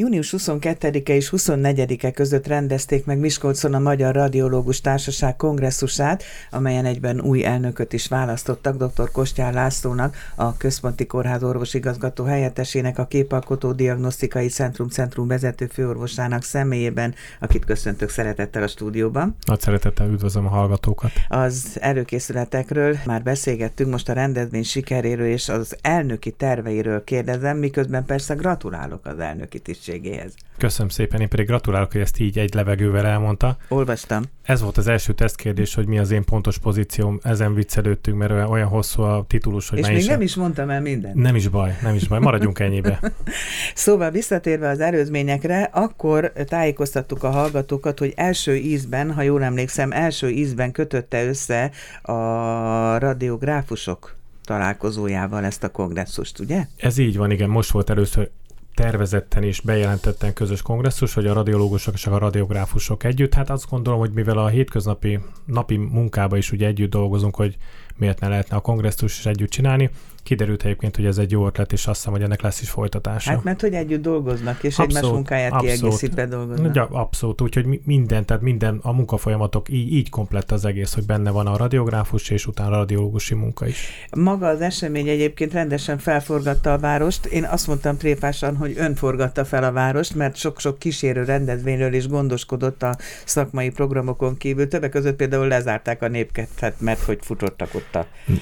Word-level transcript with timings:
Június 0.00 0.34
22-e 0.36 1.14
és 1.14 1.32
24-e 1.36 2.10
között 2.10 2.46
rendezték 2.46 3.04
meg 3.04 3.18
Miskolcon 3.18 3.74
a 3.74 3.78
Magyar 3.78 4.14
Radiológus 4.14 4.80
Társaság 4.80 5.36
kongresszusát, 5.36 6.22
amelyen 6.50 6.84
egyben 6.84 7.20
új 7.20 7.44
elnököt 7.44 7.92
is 7.92 8.08
választottak 8.08 8.76
dr. 8.76 9.10
Kostyár 9.10 9.52
Lászlónak, 9.52 10.16
a 10.34 10.56
Központi 10.56 11.06
Kórház 11.06 11.42
orvosigazgató 11.42 12.24
helyettesének, 12.24 12.98
a 12.98 13.06
Képalkotó 13.06 13.72
Diagnosztikai 13.72 14.48
Centrum 14.48 14.88
Centrum 14.88 15.26
vezető 15.26 15.66
főorvosának 15.66 16.42
személyében, 16.42 17.14
akit 17.40 17.64
köszöntök 17.64 18.08
szeretettel 18.08 18.62
a 18.62 18.68
stúdióban. 18.68 19.36
Nagy 19.46 19.60
szeretettel 19.60 20.10
üdvözlöm 20.10 20.46
a 20.46 20.48
hallgatókat. 20.48 21.10
Az 21.28 21.76
előkészületekről 21.80 22.96
már 23.06 23.22
beszélgettünk, 23.22 23.90
most 23.90 24.08
a 24.08 24.12
rendezvény 24.12 24.64
sikeréről 24.64 25.28
és 25.28 25.48
az 25.48 25.76
elnöki 25.80 26.30
terveiről 26.30 27.04
kérdezem, 27.04 27.56
miközben 27.56 28.04
persze 28.04 28.34
gratulálok 28.34 29.06
az 29.06 29.18
elnöki 29.18 29.58
tisztségéhez 29.58 29.86
segítségéhez. 29.88 30.34
Köszönöm 30.56 30.88
szépen, 30.88 31.20
én 31.20 31.28
pedig 31.28 31.46
gratulálok, 31.46 31.92
hogy 31.92 32.00
ezt 32.00 32.20
így 32.20 32.38
egy 32.38 32.54
levegővel 32.54 33.06
elmondta. 33.06 33.56
Olvastam. 33.68 34.22
Ez 34.42 34.60
volt 34.62 34.76
az 34.76 34.86
első 34.86 35.12
tesztkérdés, 35.12 35.74
hogy 35.74 35.86
mi 35.86 35.98
az 35.98 36.10
én 36.10 36.24
pontos 36.24 36.58
pozícióm, 36.58 37.18
ezen 37.22 37.54
viccelődtünk, 37.54 38.18
mert 38.18 38.48
olyan, 38.48 38.68
hosszú 38.68 39.02
a 39.02 39.24
titulus, 39.28 39.68
hogy 39.68 39.78
És 39.78 39.86
még 39.86 40.06
nem 40.06 40.20
is 40.20 40.34
mondtam 40.34 40.70
el 40.70 40.80
mindent. 40.80 41.14
Nem 41.14 41.34
is 41.34 41.48
baj, 41.48 41.78
nem 41.82 41.94
is 41.94 42.08
baj, 42.08 42.18
maradjunk 42.18 42.58
ennyibe. 42.58 43.00
szóval 43.74 44.10
visszatérve 44.10 44.68
az 44.68 44.80
előzményekre, 44.80 45.62
akkor 45.62 46.32
tájékoztattuk 46.46 47.22
a 47.22 47.30
hallgatókat, 47.30 47.98
hogy 47.98 48.12
első 48.16 48.56
ízben, 48.56 49.12
ha 49.12 49.22
jól 49.22 49.42
emlékszem, 49.42 49.92
első 49.92 50.28
ízben 50.28 50.72
kötötte 50.72 51.26
össze 51.26 51.70
a 52.02 52.98
radiográfusok 52.98 54.16
találkozójával 54.44 55.44
ezt 55.44 55.64
a 55.64 55.68
kongresszust, 55.68 56.38
ugye? 56.38 56.66
Ez 56.76 56.98
így 56.98 57.16
van, 57.16 57.30
igen, 57.30 57.48
most 57.48 57.70
volt 57.70 57.90
először 57.90 58.30
tervezetten 58.78 59.42
és 59.42 59.60
bejelentetten 59.60 60.32
közös 60.32 60.62
kongresszus, 60.62 61.14
hogy 61.14 61.26
a 61.26 61.32
radiológusok 61.32 61.94
és 61.94 62.06
a 62.06 62.18
radiográfusok 62.18 63.04
együtt. 63.04 63.34
Hát 63.34 63.50
azt 63.50 63.68
gondolom, 63.70 63.98
hogy 63.98 64.10
mivel 64.10 64.38
a 64.38 64.48
hétköznapi 64.48 65.18
napi 65.44 65.76
munkába 65.76 66.36
is 66.36 66.52
ugye 66.52 66.66
együtt 66.66 66.90
dolgozunk, 66.90 67.36
hogy 67.36 67.56
miért 67.96 68.20
ne 68.20 68.28
lehetne 68.28 68.56
a 68.56 68.60
kongresszus 68.60 69.18
is 69.18 69.26
együtt 69.26 69.50
csinálni, 69.50 69.90
Kiderült 70.28 70.64
egyébként, 70.64 70.96
hogy 70.96 71.06
ez 71.06 71.18
egy 71.18 71.30
jó 71.30 71.46
ötlet, 71.46 71.72
és 71.72 71.86
azt 71.86 71.96
hiszem, 71.96 72.12
hogy 72.12 72.22
ennek 72.22 72.42
lesz 72.42 72.60
is 72.60 72.70
folytatása. 72.70 73.30
Hát 73.30 73.44
mert 73.44 73.60
hogy 73.60 73.74
együtt 73.74 74.02
dolgoznak, 74.02 74.62
és 74.62 74.78
abszolút, 74.78 74.96
egymás 74.96 75.12
munkáját 75.12 75.52
abszolút. 75.52 75.78
kiegészítve 75.78 76.26
dolgoznak. 76.26 76.74
Ja, 76.74 76.88
abszolút, 76.90 77.40
úgyhogy 77.40 77.80
minden, 77.84 78.24
tehát 78.24 78.42
minden, 78.42 78.78
a 78.82 78.92
munkafolyamatok 78.92 79.68
így, 79.68 79.92
így 79.92 80.10
komplett 80.10 80.50
az 80.50 80.64
egész, 80.64 80.94
hogy 80.94 81.06
benne 81.06 81.30
van 81.30 81.46
a 81.46 81.56
radiográfus, 81.56 82.30
és 82.30 82.46
utána 82.46 82.70
radiológusi 82.70 83.34
munka 83.34 83.66
is. 83.66 84.08
Maga 84.16 84.46
az 84.46 84.60
esemény 84.60 85.08
egyébként 85.08 85.52
rendesen 85.52 85.98
felforgatta 85.98 86.72
a 86.72 86.78
várost. 86.78 87.26
Én 87.26 87.44
azt 87.44 87.66
mondtam 87.66 87.96
tréfásan, 87.96 88.56
hogy 88.56 88.74
ön 88.76 88.94
forgatta 88.94 89.44
fel 89.44 89.64
a 89.64 89.72
várost, 89.72 90.14
mert 90.14 90.36
sok-sok 90.36 90.78
kísérő 90.78 91.24
rendezvényről 91.24 91.92
is 91.92 92.08
gondoskodott 92.08 92.82
a 92.82 92.96
szakmai 93.24 93.70
programokon 93.70 94.36
kívül. 94.36 94.68
Többek 94.68 94.90
között 94.90 95.16
például 95.16 95.46
lezárták 95.46 96.02
a 96.02 96.08
népketet, 96.08 96.80
mert 96.80 97.00
hogy 97.00 97.18
futottak 97.20 97.74
ott 97.74 97.94
a 97.94 98.06
hm 98.26 98.34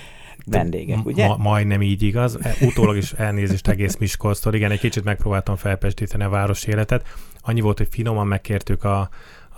vendégek, 0.46 1.06
ugye? 1.06 1.26
Ma, 1.26 1.36
majdnem 1.36 1.82
így 1.82 2.02
igaz. 2.02 2.38
E, 2.42 2.54
utólag 2.60 2.96
is 2.96 3.12
elnézést 3.12 3.68
egész 3.68 3.96
Miskolctól. 3.96 4.54
Igen, 4.54 4.70
egy 4.70 4.78
kicsit 4.78 5.04
megpróbáltam 5.04 5.56
felpestíteni 5.56 6.24
a 6.24 6.28
városi 6.28 6.70
életet. 6.70 7.06
Annyi 7.40 7.60
volt, 7.60 7.78
hogy 7.78 7.88
finoman 7.90 8.26
megkértük 8.26 8.84
a, 8.84 9.08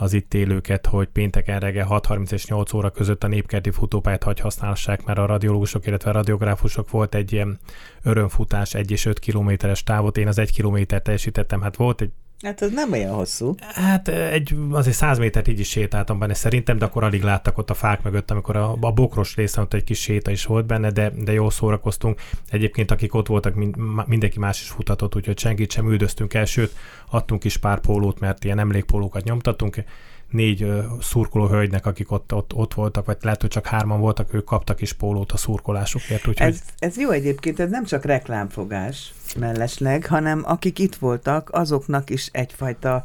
az 0.01 0.12
itt 0.12 0.34
élőket, 0.34 0.87
hogy 0.87 1.09
pénteken 1.09 1.61
reggel 1.61 1.87
6.30 1.91 2.33
és 2.33 2.47
8 2.47 2.73
óra 2.73 2.91
között 2.91 3.25
a 3.25 3.29
népkerti 3.29 3.71
futópályát 3.71 4.23
hagy 4.23 4.41
használhassák, 4.41 5.05
mert 5.05 5.19
a 5.19 5.27
radiológusok, 5.27 5.87
illetve 5.87 6.11
a 6.11 6.12
radiográfusok 6.12 6.91
volt 6.91 7.15
egy 7.15 7.33
ilyen 7.33 7.59
örömfutás, 8.03 8.75
1 8.75 8.91
és 8.91 9.06
5 9.06 9.19
kilométeres 9.19 9.83
távot, 9.83 10.17
én 10.17 10.29
az 10.29 10.39
1 10.39 10.53
kilométer 10.53 11.03
teljesítettem, 11.03 11.61
hát 11.61 11.77
volt 11.77 12.01
egy 12.01 12.11
Hát 12.42 12.62
ez 12.62 12.70
nem 12.70 12.92
olyan 12.92 13.14
hosszú. 13.14 13.55
Hát 13.61 14.08
egy, 14.08 14.56
azért 14.70 14.97
száz 14.97 15.19
métert 15.19 15.48
így 15.48 15.61
is 15.61 15.69
sétáltam 15.69 16.19
benne 16.19 16.34
szerintem, 16.34 16.78
de 16.78 16.84
akkor 16.84 17.05
alig 17.05 17.22
láttak 17.22 17.58
ott 17.58 17.70
a 17.70 17.75
fák 17.75 18.03
mögött, 18.03 18.31
amikor 18.31 18.56
a, 18.56 18.77
a 18.81 18.92
bokros 18.92 19.36
részen 19.36 19.64
ott 19.64 19.75
egy 19.75 19.84
kis 19.84 20.00
séta 20.00 20.31
is 20.31 20.44
volt 20.44 20.66
benne, 20.66 20.91
de, 20.91 21.12
de 21.16 21.32
jó 21.32 21.50
szórakoztunk. 21.50 22.21
Egyébként 22.50 22.91
akik 22.91 23.15
ott 23.15 23.26
voltak, 23.26 23.54
mind, 23.54 23.76
mindenki 24.06 24.38
más 24.38 24.60
is 24.60 24.69
futatott, 24.69 25.16
úgyhogy 25.16 25.38
senkit 25.38 25.71
sem 25.71 25.91
üldöztünk 25.91 26.34
el, 26.34 26.44
sőt, 26.44 26.72
adtunk 27.10 27.44
is 27.44 27.56
pár 27.56 27.81
pólót, 27.81 28.21
mert 28.21 28.44
ilyen 28.44 28.59
emlékpólókat 28.59 29.25
nyomtattunk 29.25 29.84
négy 30.31 30.72
szurkoló 31.00 31.47
hölgynek, 31.47 31.87
akik 31.87 32.11
ott, 32.11 32.34
ott, 32.34 32.55
ott 32.55 32.75
voltak, 32.75 33.06
vagy 33.06 33.16
lehet, 33.21 33.41
hogy 33.41 33.50
csak 33.50 33.66
hárman 33.66 34.00
voltak, 34.00 34.34
ők 34.34 34.44
kaptak 34.44 34.81
is 34.81 34.93
pólót 34.93 35.33
a 35.33 35.37
szurkolásukért. 35.37 36.27
Úgyhogy... 36.27 36.47
Ez, 36.47 36.62
ez 36.78 36.99
jó 36.99 37.11
egyébként, 37.11 37.61
ez 37.61 37.71
nem 37.71 37.84
csak 37.84 38.05
reklámfogás 38.05 39.12
mellesleg, 39.38 40.06
hanem 40.06 40.43
akik 40.44 40.78
itt 40.78 40.94
voltak, 40.94 41.50
azoknak 41.53 42.11
is 42.11 42.28
egyfajta 42.33 43.03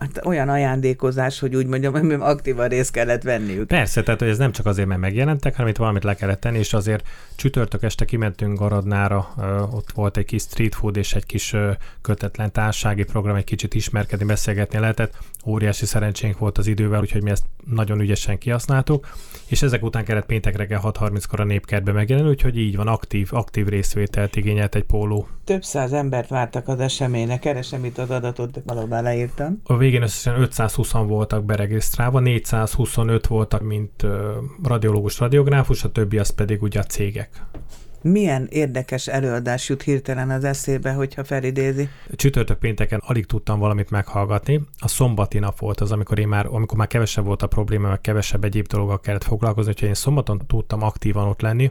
hát 0.00 0.20
olyan 0.24 0.48
ajándékozás, 0.48 1.38
hogy 1.38 1.56
úgy 1.56 1.66
mondjam, 1.66 1.92
hogy 1.92 2.12
aktívan 2.20 2.68
részt 2.68 2.90
kellett 2.90 3.22
venniük. 3.22 3.66
Persze, 3.66 4.02
tehát 4.02 4.20
hogy 4.20 4.28
ez 4.28 4.38
nem 4.38 4.52
csak 4.52 4.66
azért, 4.66 4.88
mert 4.88 5.00
megjelentek, 5.00 5.56
hanem 5.56 5.70
itt 5.70 5.76
valamit 5.76 6.04
le 6.04 6.14
kellett 6.14 6.40
tenni, 6.40 6.58
és 6.58 6.72
azért 6.72 7.08
csütörtök 7.36 7.82
este 7.82 8.04
kimentünk 8.04 8.58
Garadnára, 8.58 9.34
ott 9.72 9.92
volt 9.94 10.16
egy 10.16 10.24
kis 10.24 10.42
street 10.42 10.74
food 10.74 10.96
és 10.96 11.14
egy 11.14 11.26
kis 11.26 11.56
kötetlen 12.00 12.52
társági 12.52 13.04
program, 13.04 13.36
egy 13.36 13.44
kicsit 13.44 13.74
ismerkedni, 13.74 14.24
beszélgetni 14.24 14.78
lehetett. 14.78 15.18
Óriási 15.46 15.86
szerencsénk 15.86 16.38
volt 16.38 16.58
az 16.58 16.66
idővel, 16.66 17.00
úgyhogy 17.00 17.22
mi 17.22 17.30
ezt 17.30 17.44
nagyon 17.70 18.00
ügyesen 18.00 18.38
kihasználtuk, 18.38 19.08
és 19.46 19.62
ezek 19.62 19.82
után 19.82 20.04
kellett 20.04 20.26
péntek 20.26 20.56
reggel 20.56 20.80
6.30-kor 20.84 21.40
a 21.40 21.44
népkertbe 21.44 21.92
megjelenni, 21.92 22.28
úgyhogy 22.28 22.58
így 22.58 22.76
van, 22.76 22.86
aktív, 22.86 23.28
aktív 23.30 23.68
részvételt 23.68 24.36
igényelt 24.36 24.74
egy 24.74 24.84
póló. 24.84 25.28
Több 25.44 25.62
száz 25.62 25.92
embert 25.92 26.28
vártak 26.28 26.68
az 26.68 26.80
eseménynek, 26.80 27.40
keresem 27.40 27.84
itt 27.84 27.98
az 27.98 28.10
adatot, 28.10 28.62
valóban 28.66 29.02
leírtam. 29.02 29.60
A 29.64 29.76
végén 29.82 30.02
összesen 30.02 30.40
520 30.40 30.92
voltak 30.92 31.44
beregisztrálva, 31.44 32.20
425 32.20 33.26
voltak, 33.26 33.62
mint 33.62 34.06
radiológus, 34.62 35.18
radiográfus, 35.18 35.84
a 35.84 35.92
többi 35.92 36.18
az 36.18 36.30
pedig 36.30 36.62
ugye 36.62 36.80
a 36.80 36.82
cégek. 36.82 37.30
Milyen 38.02 38.46
érdekes 38.50 39.06
előadás 39.06 39.68
jut 39.68 39.82
hirtelen 39.82 40.30
az 40.30 40.44
eszébe, 40.44 40.92
hogyha 40.92 41.24
felidézi? 41.24 41.88
Csütörtök 42.16 42.58
pénteken 42.58 43.02
alig 43.06 43.26
tudtam 43.26 43.58
valamit 43.58 43.90
meghallgatni. 43.90 44.60
A 44.78 44.88
szombati 44.88 45.38
nap 45.38 45.58
volt 45.58 45.80
az, 45.80 45.92
amikor 45.92 46.18
én 46.18 46.28
már, 46.28 46.46
amikor 46.46 46.78
már 46.78 46.86
kevesebb 46.86 47.24
volt 47.24 47.42
a 47.42 47.46
probléma, 47.46 47.88
meg 47.88 48.00
kevesebb 48.00 48.44
egyéb 48.44 48.66
dologgal 48.66 49.00
kellett 49.00 49.24
foglalkozni, 49.24 49.70
úgyhogy 49.70 49.88
én 49.88 49.94
szombaton 49.94 50.40
tudtam 50.46 50.82
aktívan 50.82 51.28
ott 51.28 51.40
lenni 51.40 51.70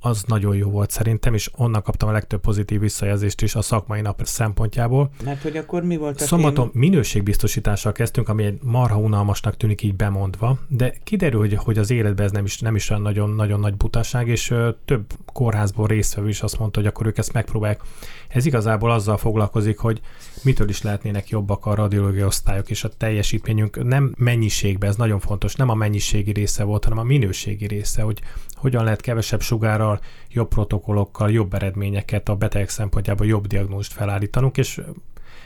az 0.00 0.24
nagyon 0.26 0.56
jó 0.56 0.70
volt 0.70 0.90
szerintem, 0.90 1.34
és 1.34 1.50
onnan 1.56 1.82
kaptam 1.82 2.08
a 2.08 2.12
legtöbb 2.12 2.40
pozitív 2.40 2.80
visszajelzést 2.80 3.42
is 3.42 3.54
a 3.54 3.62
szakmai 3.62 4.00
nap 4.00 4.20
szempontjából. 4.24 5.10
Mert 5.24 5.42
hogy 5.42 5.56
akkor 5.56 5.82
mi 5.82 5.96
volt 5.96 6.20
a 6.20 6.24
Szombaton 6.24 6.70
téma? 6.70 6.84
minőségbiztosítással 6.84 7.92
kezdtünk, 7.92 8.28
ami 8.28 8.44
egy 8.44 8.58
marha 8.62 8.98
unalmasnak 8.98 9.56
tűnik 9.56 9.82
így 9.82 9.94
bemondva, 9.94 10.58
de 10.68 10.94
kiderül, 11.04 11.40
hogy, 11.40 11.54
hogy 11.54 11.78
az 11.78 11.90
életben 11.90 12.26
ez 12.26 12.32
nem 12.32 12.44
is, 12.44 12.58
nem 12.58 12.74
is 12.74 12.90
olyan 12.90 13.02
nagyon, 13.02 13.30
nagyon 13.30 13.60
nagy 13.60 13.74
butaság, 13.74 14.28
és 14.28 14.50
ö, 14.50 14.70
több 14.84 15.04
kórházból 15.32 15.86
résztvevő 15.86 16.28
is 16.28 16.42
azt 16.42 16.58
mondta, 16.58 16.78
hogy 16.80 16.88
akkor 16.88 17.06
ők 17.06 17.18
ezt 17.18 17.32
megpróbálják. 17.32 17.80
Ez 18.28 18.46
igazából 18.46 18.90
azzal 18.90 19.16
foglalkozik, 19.16 19.78
hogy 19.78 20.00
mitől 20.42 20.68
is 20.68 20.82
lehetnének 20.82 21.28
jobbak 21.28 21.66
a 21.66 21.74
radiológiai 21.74 22.24
osztályok, 22.24 22.70
és 22.70 22.84
a 22.84 22.88
teljesítményünk 22.88 23.84
nem 23.84 24.14
mennyiségben, 24.18 24.88
ez 24.88 24.96
nagyon 24.96 25.20
fontos, 25.20 25.54
nem 25.54 25.68
a 25.68 25.74
mennyiségi 25.74 26.32
része 26.32 26.64
volt, 26.64 26.84
hanem 26.84 26.98
a 26.98 27.02
minőségi 27.02 27.66
része, 27.66 28.02
hogy 28.02 28.20
hogyan 28.54 28.84
lehet 28.84 29.00
kevesebb 29.00 29.40
sugárral, 29.40 30.00
jobb 30.28 30.48
protokollokkal, 30.48 31.30
jobb 31.30 31.54
eredményeket 31.54 32.28
a 32.28 32.34
beteg 32.34 32.68
szempontjából 32.68 33.26
jobb 33.26 33.46
diagnóst 33.46 33.92
felállítanunk, 33.92 34.56
és 34.56 34.80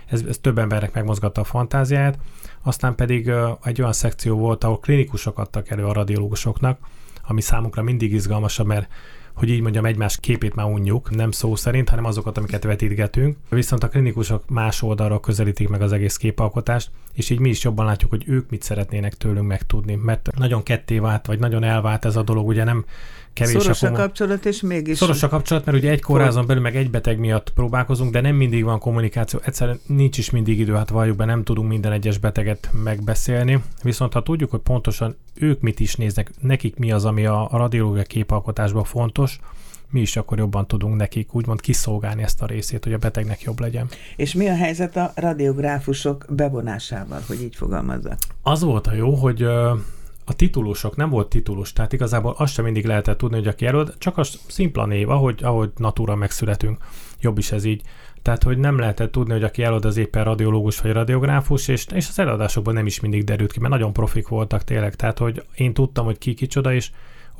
ez, 0.06 0.22
ez 0.28 0.38
több 0.38 0.58
embernek 0.58 0.92
megmozgatta 0.92 1.40
a 1.40 1.44
fantáziáját. 1.44 2.18
Aztán 2.62 2.94
pedig 2.94 3.32
egy 3.62 3.80
olyan 3.80 3.92
szekció 3.92 4.36
volt, 4.36 4.64
ahol 4.64 4.78
klinikusok 4.78 5.38
adtak 5.38 5.70
elő 5.70 5.84
a 5.84 5.92
radiológusoknak, 5.92 6.78
ami 7.22 7.40
számunkra 7.40 7.82
mindig 7.82 8.12
izgalmasabb, 8.12 8.66
mert 8.66 8.92
hogy 9.34 9.48
így 9.48 9.60
mondjam, 9.60 9.84
egymás 9.84 10.20
képét 10.20 10.54
már 10.54 10.66
unjuk, 10.66 11.10
nem 11.10 11.30
szó 11.30 11.54
szerint, 11.54 11.88
hanem 11.88 12.04
azokat, 12.04 12.38
amiket 12.38 12.64
vetítgetünk. 12.64 13.36
Viszont 13.48 13.82
a 13.82 13.88
klinikusok 13.88 14.48
más 14.48 14.82
oldalra 14.82 15.20
közelítik 15.20 15.68
meg 15.68 15.82
az 15.82 15.92
egész 15.92 16.16
képalkotást, 16.16 16.90
és 17.12 17.30
így 17.30 17.38
mi 17.38 17.48
is 17.48 17.64
jobban 17.64 17.86
látjuk, 17.86 18.10
hogy 18.10 18.24
ők 18.26 18.50
mit 18.50 18.62
szeretnének 18.62 19.14
tőlünk 19.14 19.46
megtudni, 19.46 19.94
mert 19.94 20.28
nagyon 20.36 20.62
ketté 20.62 20.98
vált, 20.98 21.26
vagy 21.26 21.38
nagyon 21.38 21.64
elvált 21.64 22.04
ez 22.04 22.16
a 22.16 22.22
dolog, 22.22 22.46
ugye 22.46 22.64
nem 22.64 22.84
kevés 23.32 23.62
Szoros 23.62 23.82
a, 23.82 23.86
a 23.86 23.92
kapcsolat, 23.92 24.44
és 24.46 24.60
mégis... 24.60 24.96
Szoros 24.96 25.22
a 25.22 25.28
kapcsolat, 25.28 25.64
mert 25.64 25.78
ugye 25.78 25.90
egy 25.90 26.00
kórházon 26.00 26.46
belül 26.46 26.62
meg 26.62 26.76
egy 26.76 26.90
beteg 26.90 27.18
miatt 27.18 27.50
próbálkozunk, 27.50 28.12
de 28.12 28.20
nem 28.20 28.34
mindig 28.34 28.64
van 28.64 28.78
kommunikáció. 28.78 29.40
Egyszerűen 29.44 29.80
nincs 29.86 30.18
is 30.18 30.30
mindig 30.30 30.58
idő, 30.58 30.72
hát 30.72 30.90
valljuk 30.90 31.16
be, 31.16 31.24
nem 31.24 31.44
tudunk 31.44 31.68
minden 31.68 31.92
egyes 31.92 32.18
beteget 32.18 32.70
megbeszélni. 32.84 33.62
Viszont 33.82 34.12
ha 34.12 34.22
tudjuk, 34.22 34.50
hogy 34.50 34.60
pontosan 34.60 35.16
ők 35.34 35.60
mit 35.60 35.80
is 35.80 35.94
néznek, 35.94 36.30
nekik 36.40 36.76
mi 36.76 36.92
az, 36.92 37.04
ami 37.04 37.26
a, 37.26 37.48
a 37.50 37.56
radiológia 37.56 38.02
képalkotásban 38.02 38.84
fontos, 38.84 39.40
mi 39.92 40.00
is 40.00 40.16
akkor 40.16 40.38
jobban 40.38 40.66
tudunk 40.66 40.96
nekik 40.96 41.34
úgymond 41.34 41.60
kiszolgálni 41.60 42.22
ezt 42.22 42.42
a 42.42 42.46
részét, 42.46 42.84
hogy 42.84 42.92
a 42.92 42.98
betegnek 42.98 43.42
jobb 43.42 43.60
legyen. 43.60 43.88
És 44.16 44.34
mi 44.34 44.48
a 44.48 44.56
helyzet 44.56 44.96
a 44.96 45.12
radiográfusok 45.14 46.24
bevonásával, 46.28 47.20
hogy 47.26 47.42
így 47.42 47.56
fogalmazzak? 47.56 48.18
Az 48.42 48.62
volt 48.62 48.86
a 48.86 48.92
jó, 48.92 49.14
hogy 49.14 49.42
a 50.24 50.32
titulusok, 50.36 50.96
nem 50.96 51.10
volt 51.10 51.28
titulus, 51.28 51.72
tehát 51.72 51.92
igazából 51.92 52.34
azt 52.38 52.52
sem 52.52 52.64
mindig 52.64 52.84
lehetett 52.84 53.18
tudni, 53.18 53.36
hogy 53.36 53.46
aki 53.46 53.64
jelölt, 53.64 53.94
csak 53.98 54.18
a 54.18 54.22
szimpla 54.46 54.86
név, 54.86 55.10
ahogy, 55.10 55.42
ahogy 55.42 55.70
natura 55.76 56.14
megszületünk. 56.14 56.84
jobb 57.20 57.38
is 57.38 57.52
ez 57.52 57.64
így. 57.64 57.82
Tehát, 58.22 58.42
hogy 58.42 58.58
nem 58.58 58.78
lehetett 58.78 59.12
tudni, 59.12 59.32
hogy 59.32 59.42
aki 59.42 59.62
elad 59.62 59.84
az 59.84 59.96
éppen 59.96 60.24
radiológus 60.24 60.80
vagy 60.80 60.92
radiográfus, 60.92 61.68
és, 61.68 61.86
és 61.94 62.08
az 62.08 62.18
eladásokban 62.18 62.74
nem 62.74 62.86
is 62.86 63.00
mindig 63.00 63.24
derült 63.24 63.52
ki, 63.52 63.60
mert 63.60 63.72
nagyon 63.72 63.92
profik 63.92 64.28
voltak 64.28 64.64
tényleg. 64.64 64.94
Tehát, 64.94 65.18
hogy 65.18 65.44
én 65.54 65.74
tudtam, 65.74 66.04
hogy 66.04 66.18
ki 66.18 66.34
kicsoda, 66.34 66.74
és 66.74 66.90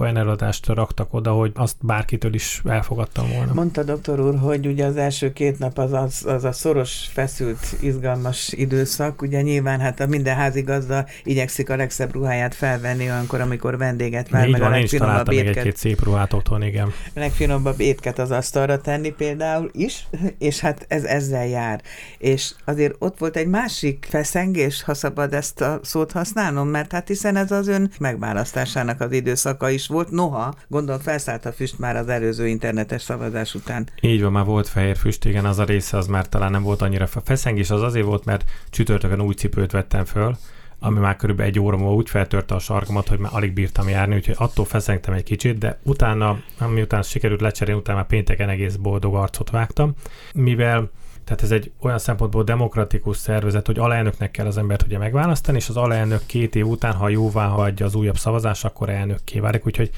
olyan 0.03 0.17
eladást 0.17 0.67
raktak 0.67 1.15
oda, 1.15 1.33
hogy 1.33 1.53
azt 1.55 1.77
bárkitől 1.81 2.35
is 2.35 2.63
elfogadtam 2.65 3.29
volna. 3.29 3.53
Mondta 3.53 3.83
doktor 3.83 4.21
úr, 4.21 4.39
hogy 4.39 4.67
ugye 4.67 4.85
az 4.85 4.97
első 4.97 5.33
két 5.33 5.59
nap 5.59 5.79
az, 5.79 5.93
az, 5.93 6.25
az 6.27 6.45
a 6.45 6.53
szoros, 6.53 7.09
feszült, 7.13 7.77
izgalmas 7.81 8.53
időszak. 8.53 9.23
Ugye 9.23 9.43
nyilván 9.43 9.81
hát 9.81 10.01
a 10.01 10.07
minden 10.07 10.37
házigazda 10.37 11.07
igyekszik 11.25 11.71
a 11.71 11.77
legszebb 11.77 12.13
ruháját 12.13 12.55
felvenni 12.55 13.05
olyankor, 13.05 13.41
amikor 13.41 13.79
vendéget 13.79 14.29
vár, 14.29 14.49
meg 14.49 14.61
van, 14.61 14.73
a 14.73 14.75
legfinomabb 14.75 15.33
étket. 15.33 15.57
egy-két 15.57 15.77
szép 15.77 16.05
ruhát 16.05 16.33
otthon, 16.33 16.63
igen. 16.63 16.93
A 17.15 17.19
legfinomabb 17.19 17.81
étket 17.81 18.19
az 18.19 18.31
asztalra 18.31 18.81
tenni 18.81 19.11
például 19.11 19.71
is, 19.73 20.07
és 20.39 20.61
hát 20.61 20.85
ez 20.89 21.05
ezzel 21.05 21.47
jár. 21.47 21.81
És 22.19 22.55
azért 22.65 22.95
ott 22.99 23.19
volt 23.19 23.37
egy 23.37 23.47
másik 23.47 24.07
feszengés, 24.09 24.83
ha 24.83 24.95
szabad 24.95 25.35
ezt 25.35 25.61
a 25.61 25.81
szót 25.83 26.13
használnom, 26.13 26.69
mert 26.69 26.93
hát 26.93 27.09
hiszen 27.09 27.37
ez 27.37 27.51
az 27.51 27.69
ön 27.69 27.91
megválasztásának 27.99 29.01
az 29.01 29.13
időszaka 29.13 29.71
is 29.71 29.89
volt, 29.93 30.11
noha 30.11 30.55
gondolom 30.69 31.01
felszállt 31.01 31.47
a 31.47 31.53
füst 31.53 31.79
már 31.79 31.97
az 31.97 32.09
előző 32.09 32.49
internetes 32.49 33.03
szavazás 33.03 33.55
után. 33.55 33.89
Így 34.01 34.23
van, 34.23 34.33
már 34.33 34.45
volt 34.45 34.69
fehér 34.69 34.97
füst, 34.97 35.25
igen, 35.25 35.45
az 35.45 35.59
a 35.59 35.65
része 35.65 35.97
az 35.97 36.07
már 36.07 36.29
talán 36.29 36.51
nem 36.51 36.63
volt 36.63 36.83
annyira 36.83 37.07
feszengés, 37.07 37.71
az 37.71 37.83
azért 37.83 38.07
volt, 38.07 38.25
mert 38.25 38.45
csütörtökön 38.71 39.21
új 39.21 39.35
cipőt 39.35 39.73
vettem 39.73 40.05
föl, 40.05 40.37
ami 40.79 40.99
már 40.99 41.17
körülbelül 41.17 41.51
egy 41.53 41.61
óra 41.61 41.77
múlva 41.77 41.95
úgy 41.95 42.11
feltörte 42.11 42.55
a 42.55 42.59
sarkomat, 42.59 43.09
hogy 43.09 43.19
már 43.19 43.31
alig 43.35 43.53
bírtam 43.53 43.89
járni, 43.89 44.15
úgyhogy 44.15 44.35
attól 44.39 44.65
feszengtem 44.65 45.15
egy 45.15 45.23
kicsit, 45.23 45.59
de 45.59 45.79
utána, 45.83 46.39
miután 46.69 47.03
sikerült 47.03 47.41
lecserélni, 47.41 47.81
utána 47.81 47.99
már 47.99 48.07
pénteken 48.07 48.49
egész 48.49 48.75
boldog 48.75 49.15
arcot 49.15 49.51
vágtam, 49.51 49.95
mivel 50.35 50.91
tehát 51.25 51.43
ez 51.43 51.51
egy 51.51 51.73
olyan 51.81 51.99
szempontból 51.99 52.45
demokratikus 52.45 53.17
szervezet, 53.17 53.67
hogy 53.67 53.79
alelnöknek 53.79 54.31
kell 54.31 54.47
az 54.47 54.57
embert 54.57 54.83
ugye 54.83 54.99
megválasztani, 54.99 55.57
és 55.57 55.69
az 55.69 55.77
alelnök 55.77 56.27
két 56.27 56.55
év 56.55 56.67
után, 56.67 56.95
ha 56.95 57.09
jóvá 57.09 57.47
hagyja 57.47 57.87
az 57.87 57.95
újabb 57.95 58.19
szavazás, 58.19 58.65
akkor 58.65 58.89
elnök 58.89 59.21
válik, 59.41 59.67
úgyhogy 59.67 59.91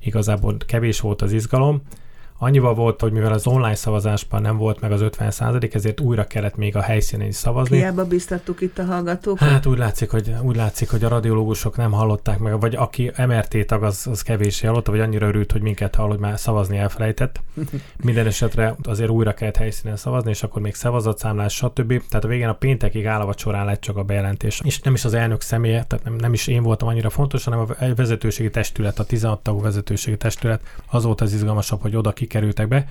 igazából 0.00 0.56
kevés 0.66 1.00
volt 1.00 1.22
az 1.22 1.32
izgalom. 1.32 1.82
Annyival 2.38 2.74
volt, 2.74 3.00
hogy 3.00 3.12
mivel 3.12 3.32
az 3.32 3.46
online 3.46 3.74
szavazásban 3.74 4.42
nem 4.42 4.56
volt 4.56 4.80
meg 4.80 4.92
az 4.92 5.00
50 5.00 5.30
százalék, 5.30 5.74
ezért 5.74 6.00
újra 6.00 6.26
kellett 6.26 6.56
még 6.56 6.76
a 6.76 6.80
helyszínen 6.80 7.26
is 7.26 7.34
szavazni. 7.34 7.76
Hiába 7.76 8.04
biztattuk 8.04 8.60
itt 8.60 8.78
a 8.78 8.84
hallgatókat? 8.84 9.48
Hát 9.48 9.66
úgy 9.66 9.78
látszik, 9.78 10.10
hogy, 10.10 10.34
úgy 10.42 10.56
látszik, 10.56 10.90
hogy 10.90 11.04
a 11.04 11.08
radiológusok 11.08 11.76
nem 11.76 11.92
hallották 11.92 12.38
meg, 12.38 12.60
vagy 12.60 12.74
aki 12.74 13.12
MRT 13.26 13.66
tag, 13.66 13.82
az, 13.82 14.06
az 14.10 14.22
kevéssé 14.22 14.66
hallotta, 14.66 14.90
vagy 14.90 15.00
annyira 15.00 15.26
örült, 15.26 15.52
hogy 15.52 15.62
minket 15.62 15.94
hall, 15.94 16.08
hogy 16.08 16.18
már 16.18 16.38
szavazni 16.38 16.76
elfelejtett. 16.76 17.40
Minden 18.04 18.26
esetre 18.26 18.76
azért 18.82 19.10
újra 19.10 19.34
kellett 19.34 19.56
helyszínen 19.56 19.96
szavazni, 19.96 20.30
és 20.30 20.42
akkor 20.42 20.62
még 20.62 20.74
szavazatszámlás, 20.74 21.54
stb. 21.54 22.02
Tehát 22.08 22.24
a 22.24 22.28
végén 22.28 22.48
a 22.48 22.54
péntekig 22.54 23.06
állavat 23.06 23.38
során 23.38 23.64
lett 23.64 23.80
csak 23.80 23.96
a 23.96 24.02
bejelentés. 24.02 24.60
És 24.64 24.80
nem 24.80 24.94
is 24.94 25.04
az 25.04 25.14
elnök 25.14 25.40
személye, 25.40 25.84
tehát 25.84 26.04
nem, 26.04 26.14
nem 26.14 26.32
is 26.32 26.46
én 26.46 26.62
voltam 26.62 26.88
annyira 26.88 27.10
fontos, 27.10 27.44
hanem 27.44 27.60
a 27.60 27.94
vezetőségi 27.94 28.50
testület, 28.50 28.98
a 28.98 29.04
16 29.04 29.42
tagú 29.42 29.60
vezetőségi 29.60 30.16
testület. 30.16 30.60
Az 30.86 31.04
volt 31.04 31.20
az 31.20 31.32
izgalmasabb, 31.32 31.80
hogy 31.80 31.96
oda 31.96 32.12
kikerültek 32.26 32.68
be, 32.68 32.86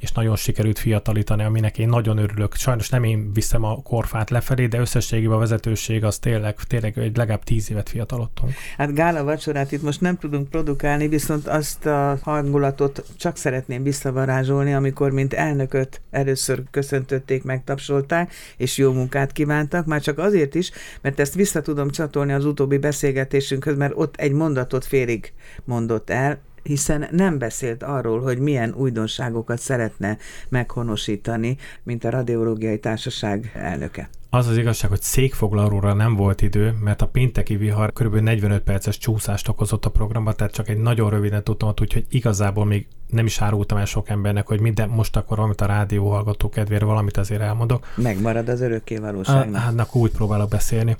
és 0.00 0.12
nagyon 0.12 0.36
sikerült 0.36 0.78
fiatalítani, 0.78 1.44
aminek 1.44 1.78
én 1.78 1.88
nagyon 1.88 2.18
örülök. 2.18 2.54
Sajnos 2.54 2.88
nem 2.88 3.04
én 3.04 3.32
viszem 3.32 3.64
a 3.64 3.82
korfát 3.82 4.30
lefelé, 4.30 4.66
de 4.66 4.78
összességében 4.78 5.36
a 5.36 5.38
vezetőség 5.38 6.04
az 6.04 6.18
tényleg, 6.18 6.54
tényleg 6.54 6.98
egy 6.98 7.16
legalább 7.16 7.44
tíz 7.44 7.70
évet 7.70 7.88
fiatalodtunk. 7.88 8.52
Hát 8.76 8.94
gála 8.94 9.24
vacsorát 9.24 9.72
itt 9.72 9.82
most 9.82 10.00
nem 10.00 10.16
tudunk 10.16 10.48
produkálni, 10.48 11.08
viszont 11.08 11.46
azt 11.48 11.86
a 11.86 12.18
hangulatot 12.22 13.04
csak 13.16 13.36
szeretném 13.36 13.82
visszavarázsolni, 13.82 14.74
amikor 14.74 15.10
mint 15.10 15.32
elnököt 15.32 16.00
először 16.10 16.62
köszöntötték, 16.70 17.44
megtapsolták, 17.44 18.32
és 18.56 18.78
jó 18.78 18.92
munkát 18.92 19.32
kívántak, 19.32 19.86
már 19.86 20.00
csak 20.00 20.18
azért 20.18 20.54
is, 20.54 20.70
mert 21.00 21.20
ezt 21.20 21.34
vissza 21.34 21.60
tudom 21.60 21.90
csatolni 21.90 22.32
az 22.32 22.44
utóbbi 22.44 22.78
beszélgetésünkhöz, 22.78 23.76
mert 23.76 23.92
ott 23.96 24.16
egy 24.16 24.32
mondatot 24.32 24.84
félig 24.84 25.32
mondott 25.64 26.10
el, 26.10 26.40
hiszen 26.62 27.08
nem 27.10 27.38
beszélt 27.38 27.82
arról, 27.82 28.20
hogy 28.20 28.38
milyen 28.38 28.74
újdonságokat 28.74 29.58
szeretne 29.58 30.18
meghonosítani, 30.48 31.56
mint 31.82 32.04
a 32.04 32.10
Radiológiai 32.10 32.78
Társaság 32.78 33.52
elnöke. 33.54 34.08
Az 34.32 34.46
az 34.46 34.56
igazság, 34.56 34.90
hogy 34.90 35.02
székfoglalóra 35.02 35.92
nem 35.92 36.16
volt 36.16 36.42
idő, 36.42 36.76
mert 36.80 37.02
a 37.02 37.06
pénteki 37.06 37.56
vihar 37.56 37.92
kb. 37.92 38.14
45 38.14 38.62
perces 38.62 38.98
csúszást 38.98 39.48
okozott 39.48 39.84
a 39.84 39.90
programba, 39.90 40.32
tehát 40.32 40.52
csak 40.52 40.68
egy 40.68 40.78
nagyon 40.78 41.10
röviden 41.10 41.44
tudtam, 41.44 41.72
úgyhogy 41.80 42.06
igazából 42.10 42.64
még 42.64 42.86
nem 43.06 43.26
is 43.26 43.40
árultam 43.40 43.78
el 43.78 43.84
sok 43.84 44.08
embernek, 44.08 44.46
hogy 44.46 44.60
minden 44.60 44.88
most 44.88 45.16
akkor 45.16 45.36
valamit 45.36 45.60
a 45.60 45.66
rádió 45.66 46.10
hallgató 46.10 46.48
kedvére 46.48 46.84
valamit 46.84 47.16
azért 47.16 47.40
elmondok. 47.40 47.86
Megmarad 47.94 48.48
az 48.48 48.60
örökké 48.60 48.96
valóságnak. 48.96 49.60
Hát, 49.60 49.94
úgy 49.94 50.10
próbálok 50.10 50.48
beszélni. 50.48 50.96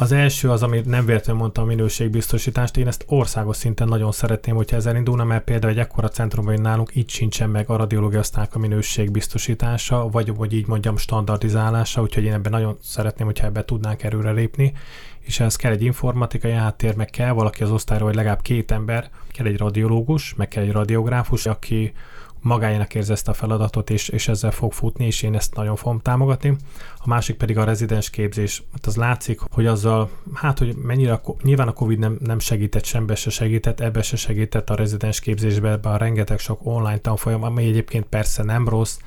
Az 0.00 0.12
első 0.12 0.50
az, 0.50 0.62
amit 0.62 0.84
nem 0.84 1.06
véletlenül 1.06 1.40
mondtam, 1.40 1.64
a 1.64 1.66
minőségbiztosítást. 1.66 2.76
Én 2.76 2.86
ezt 2.86 3.04
országos 3.06 3.56
szinten 3.56 3.88
nagyon 3.88 4.12
szeretném, 4.12 4.54
hogyha 4.54 4.76
ez 4.76 4.86
elindulna, 4.86 5.24
mert 5.24 5.44
például 5.44 5.72
egy 5.72 5.78
ekkora 5.78 6.08
centrumban, 6.08 6.54
hogy 6.54 6.62
nálunk 6.62 6.90
itt 6.94 7.08
sincsen 7.08 7.50
meg 7.50 7.70
a 7.70 7.76
radiológia 7.76 8.20
a 8.52 8.58
minőségbiztosítása, 8.58 10.08
vagy, 10.08 10.34
vagy 10.34 10.52
így 10.52 10.66
mondjam 10.66 10.96
standardizálása, 10.96 12.02
úgyhogy 12.02 12.24
én 12.24 12.32
ebben 12.32 12.52
nagyon 12.52 12.67
szeretném, 12.82 13.26
hogyha 13.26 13.46
ebbe 13.46 13.64
tudnánk 13.64 14.02
erőre 14.02 14.30
lépni 14.30 14.72
és 15.28 15.40
ehhez 15.40 15.56
kell 15.56 15.72
egy 15.72 15.82
informatikai 15.82 16.52
háttér, 16.52 16.94
meg 16.94 17.10
kell 17.10 17.32
valaki 17.32 17.62
az 17.62 17.70
osztályról, 17.70 18.06
hogy 18.06 18.16
legalább 18.16 18.42
két 18.42 18.70
ember, 18.70 19.10
kell 19.32 19.46
egy 19.46 19.58
radiológus, 19.58 20.34
meg 20.34 20.48
kell 20.48 20.62
egy 20.62 20.72
radiográfus, 20.72 21.46
aki 21.46 21.92
magájának 22.40 22.94
érzi 22.94 23.12
ezt 23.12 23.28
a 23.28 23.32
feladatot, 23.32 23.90
és, 23.90 24.08
és 24.08 24.28
ezzel 24.28 24.50
fog 24.50 24.72
futni, 24.72 25.06
és 25.06 25.22
én 25.22 25.34
ezt 25.34 25.54
nagyon 25.54 25.76
fogom 25.76 26.00
támogatni. 26.00 26.56
A 26.98 27.08
másik 27.08 27.36
pedig 27.36 27.58
a 27.58 27.64
rezidens 27.64 28.10
képzés. 28.10 28.62
Hát 28.72 28.86
az 28.86 28.96
látszik, 28.96 29.40
hogy 29.50 29.66
azzal, 29.66 30.10
hát, 30.34 30.58
hogy 30.58 30.76
mennyire, 30.76 31.20
nyilván 31.42 31.68
a 31.68 31.72
Covid 31.72 31.98
nem, 31.98 32.18
nem 32.20 32.38
segített, 32.38 32.84
sembe 32.84 33.14
se 33.14 33.30
segített, 33.30 33.80
ebbe 33.80 34.02
se 34.02 34.16
segített 34.16 34.70
a 34.70 34.74
rezidens 34.74 35.20
képzésbe, 35.20 35.70
ebben 35.70 35.92
a 35.92 35.96
rengeteg 35.96 36.38
sok 36.38 36.60
online 36.62 36.98
tanfolyam, 36.98 37.42
ami 37.42 37.64
egyébként 37.64 38.04
persze 38.04 38.42
nem 38.42 38.68
rossz, 38.68 38.98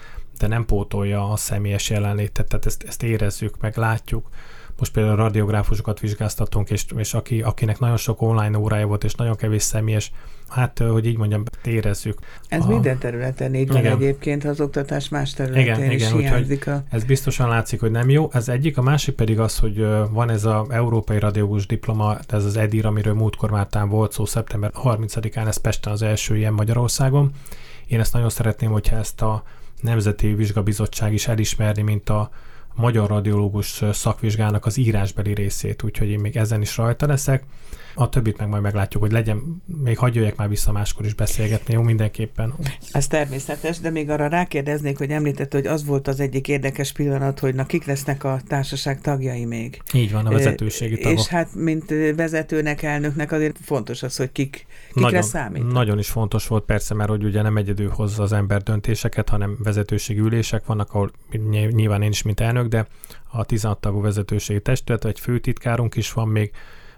de 0.41 0.47
nem 0.47 0.65
pótolja 0.65 1.29
a 1.29 1.35
személyes 1.35 1.89
jelenlétet, 1.89 2.47
tehát 2.47 2.65
ezt, 2.65 2.83
ezt 2.83 3.03
érezzük, 3.03 3.59
meg 3.59 3.77
látjuk 3.77 4.29
most 4.77 4.93
például 4.93 5.15
radiográfusokat 5.15 5.99
vizsgáztatunk, 5.99 6.69
és, 6.69 6.85
és 6.97 7.13
aki, 7.13 7.41
akinek 7.41 7.79
nagyon 7.79 7.97
sok 7.97 8.21
online 8.21 8.57
órája 8.57 8.87
volt, 8.87 9.03
és 9.03 9.13
nagyon 9.13 9.35
kevés 9.35 9.61
személyes, 9.61 10.11
hát, 10.47 10.79
hogy 10.79 11.05
így 11.05 11.17
mondjam, 11.17 11.43
érezzük. 11.65 12.19
Ez 12.47 12.63
a... 12.63 12.67
minden 12.67 12.97
területen 12.97 13.55
így 13.55 13.67
van 13.67 13.85
egyébként, 13.85 14.43
az 14.45 14.61
oktatás 14.61 15.09
más 15.09 15.33
területén 15.33 15.75
igen, 15.75 15.91
is 15.91 16.07
igen, 16.07 16.17
hiányzik 16.17 16.67
a... 16.67 16.83
Ez 16.89 17.03
biztosan 17.03 17.49
látszik, 17.49 17.79
hogy 17.79 17.91
nem 17.91 18.09
jó. 18.09 18.29
Ez 18.31 18.49
egyik, 18.49 18.77
a 18.77 18.81
másik 18.81 19.15
pedig 19.15 19.39
az, 19.39 19.57
hogy 19.57 19.85
van 20.11 20.29
ez 20.29 20.45
az 20.45 20.69
Európai 20.69 21.19
Radiológus 21.19 21.65
Diploma, 21.65 22.17
ez 22.27 22.45
az 22.45 22.57
EDIR, 22.57 22.85
amiről 22.85 23.13
múltkor 23.13 23.51
már 23.51 23.67
volt 23.87 24.11
szó, 24.11 24.25
szeptember 24.25 24.71
30-án, 24.83 25.47
ez 25.47 25.57
Pesten 25.57 25.93
az 25.93 26.01
első 26.01 26.37
ilyen 26.37 26.53
Magyarországon. 26.53 27.31
Én 27.87 27.99
ezt 27.99 28.13
nagyon 28.13 28.29
szeretném, 28.29 28.71
hogyha 28.71 28.95
ezt 28.95 29.21
a 29.21 29.43
Nemzeti 29.81 30.33
Vizsgabizottság 30.33 31.13
is 31.13 31.27
elismerni, 31.27 31.81
mint 31.81 32.09
a 32.09 32.29
magyar 32.75 33.09
radiológus 33.09 33.83
szakvizsgának 33.91 34.65
az 34.65 34.77
írásbeli 34.77 35.33
részét, 35.33 35.83
úgyhogy 35.83 36.09
én 36.09 36.19
még 36.19 36.37
ezen 36.37 36.61
is 36.61 36.77
rajta 36.77 37.07
leszek. 37.07 37.43
A 37.95 38.09
többit 38.09 38.37
meg 38.37 38.47
majd 38.47 38.61
meglátjuk, 38.61 39.03
hogy 39.03 39.11
legyen, 39.11 39.63
még 39.83 39.97
hagyjuk 39.97 40.35
már 40.35 40.49
vissza 40.49 40.71
máskor 40.71 41.05
is 41.05 41.13
beszélgetni, 41.13 41.73
jó, 41.73 41.81
mindenképpen. 41.81 42.53
Ez 42.91 43.07
természetes, 43.07 43.79
de 43.79 43.89
még 43.89 44.09
arra 44.09 44.27
rákérdeznék, 44.27 44.97
hogy 44.97 45.09
említett, 45.09 45.53
hogy 45.53 45.65
az 45.65 45.85
volt 45.85 46.07
az 46.07 46.19
egyik 46.19 46.47
érdekes 46.47 46.91
pillanat, 46.91 47.39
hogy 47.39 47.55
na 47.55 47.65
kik 47.65 47.85
lesznek 47.85 48.23
a 48.23 48.39
társaság 48.47 49.01
tagjai 49.01 49.45
még. 49.45 49.81
Így 49.93 50.11
van, 50.11 50.25
a 50.25 50.29
vezetőségi 50.29 50.97
tagok. 50.97 51.19
És 51.19 51.27
hát, 51.27 51.55
mint 51.55 51.93
vezetőnek, 52.15 52.81
elnöknek 52.83 53.31
azért 53.31 53.57
fontos 53.63 54.03
az, 54.03 54.17
hogy 54.17 54.31
kik, 54.31 54.65
kikre 54.87 55.01
nagyon, 55.01 55.21
számít. 55.21 55.71
Nagyon 55.71 55.99
is 55.99 56.09
fontos 56.09 56.47
volt 56.47 56.63
persze, 56.63 56.93
mert 56.93 57.09
hogy 57.09 57.23
ugye 57.23 57.41
nem 57.41 57.57
egyedül 57.57 57.89
hozza 57.89 58.23
az 58.23 58.33
ember 58.33 58.61
döntéseket, 58.61 59.29
hanem 59.29 59.57
vezetőségi 59.63 60.19
ülések 60.19 60.65
vannak, 60.65 60.93
ahol 60.93 61.11
nyilván 61.49 62.01
én 62.01 62.09
is, 62.09 62.21
mint 62.21 62.39
elnök, 62.39 62.60
de 62.67 62.87
a 63.31 63.43
16 63.45 63.79
tagú 63.79 64.01
vezetőségi 64.01 64.61
testület, 64.61 65.05
egy 65.05 65.19
főtitkárunk 65.19 65.95
is 65.95 66.13
van 66.13 66.27
még, 66.27 66.51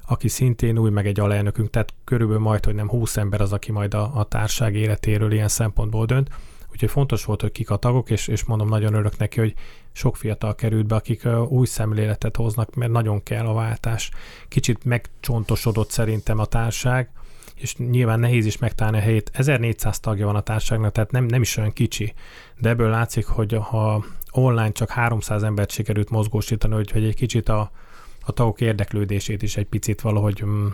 aki 0.08 0.28
szintén 0.28 0.78
új, 0.78 0.90
meg 0.90 1.08
egy 1.08 1.20
alelnökünk, 1.20 1.70
tehát 1.70 1.94
körülbelül 2.04 2.42
majd, 2.42 2.66
hogy 2.66 2.76
nem 2.76 2.90
20 2.90 3.18
ember 3.18 3.42
az, 3.42 3.54
aki 3.54 3.72
majd 3.72 3.94
a, 3.94 4.12
a 4.16 4.24
társág 4.24 4.76
életéről 4.76 5.32
ilyen 5.32 5.48
szempontból 5.48 6.06
dönt. 6.06 6.30
Úgyhogy 6.72 6.90
fontos 6.90 7.26
volt, 7.26 7.42
hogy 7.42 7.52
kik 7.52 7.70
a 7.70 7.76
tagok, 7.76 8.10
és, 8.10 8.28
és 8.28 8.44
mondom, 8.44 8.70
nagyon 8.70 8.94
örök 8.94 9.18
neki, 9.18 9.40
hogy 9.40 9.54
sok 9.92 10.18
fiatal 10.18 10.56
került 10.56 10.86
be, 10.86 10.96
akik 10.96 11.28
új 11.48 11.66
szemléletet 11.66 12.36
hoznak, 12.36 12.76
mert 12.76 12.92
nagyon 12.92 13.24
kell 13.24 13.46
a 13.46 13.54
váltás. 13.54 14.12
Kicsit 14.48 14.86
megcsontosodott 14.86 15.90
szerintem 15.90 16.40
a 16.40 16.46
társág, 16.46 17.10
és 17.56 17.76
nyilván 17.76 18.20
nehéz 18.20 18.46
is 18.46 18.58
megtalálni 18.58 18.98
a 18.98 19.02
helyét. 19.02 19.32
1400 19.34 20.00
tagja 20.00 20.26
van 20.26 20.36
a 20.36 20.42
társágnak, 20.42 20.92
tehát 20.92 21.12
nem, 21.12 21.26
nem 21.26 21.42
is 21.42 21.58
olyan 21.58 21.74
kicsi, 21.74 22.14
de 22.60 22.70
ebből 22.70 22.90
látszik, 22.90 23.26
hogy 23.26 23.58
ha 23.62 24.06
online 24.34 24.72
csak 24.72 24.90
300 24.90 25.44
embert 25.44 25.72
sikerült 25.72 26.10
mozgósítani, 26.10 26.74
hogy, 26.74 26.92
hogy 26.92 27.04
egy 27.04 27.16
kicsit 27.16 27.50
a, 27.50 27.72
a 28.26 28.32
tagok 28.32 28.62
érdeklődését 28.62 29.42
is 29.42 29.58
egy 29.58 29.66
picit 29.66 30.02
valahogy 30.02 30.44
mm, 30.46 30.68